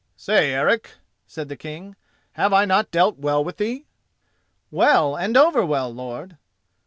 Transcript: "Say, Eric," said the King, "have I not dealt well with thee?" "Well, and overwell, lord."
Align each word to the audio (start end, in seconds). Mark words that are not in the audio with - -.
"Say, 0.15 0.51
Eric," 0.51 0.93
said 1.27 1.47
the 1.47 1.55
King, 1.55 1.95
"have 2.31 2.53
I 2.53 2.65
not 2.65 2.89
dealt 2.89 3.19
well 3.19 3.43
with 3.43 3.57
thee?" 3.57 3.85
"Well, 4.71 5.15
and 5.15 5.35
overwell, 5.35 5.93
lord." 5.93 6.37